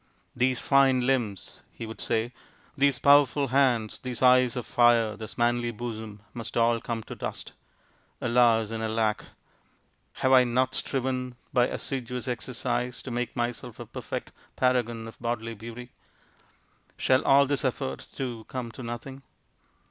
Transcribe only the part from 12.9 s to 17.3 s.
to make myself a perfect paragon of bodily beauty! Shall